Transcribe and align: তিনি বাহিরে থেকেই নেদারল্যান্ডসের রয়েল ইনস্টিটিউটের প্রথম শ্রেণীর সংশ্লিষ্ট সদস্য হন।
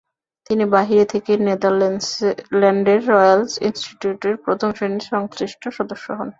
তিনি 0.49 0.63
বাহিরে 0.75 1.05
থেকেই 1.05 1.39
নেদারল্যান্ডসের 1.47 3.01
রয়েল 3.11 3.41
ইনস্টিটিউটের 3.67 4.35
প্রথম 4.45 4.69
শ্রেণীর 4.77 5.05
সংশ্লিষ্ট 5.11 5.63
সদস্য 5.77 6.05
হন। 6.11 6.29